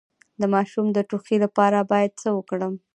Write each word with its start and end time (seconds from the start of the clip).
د 0.39 0.41
ماشوم 0.53 0.87
د 0.93 0.97
ټوخي 1.09 1.37
لپاره 1.45 1.79
باید 1.91 2.11
څه 2.21 2.29
وکړم؟ 2.37 2.73